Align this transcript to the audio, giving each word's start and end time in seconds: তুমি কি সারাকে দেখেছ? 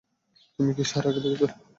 তুমি 0.59 0.71
কি 0.77 0.83
সারাকে 0.85 1.19
দেখেছ? 1.23 1.51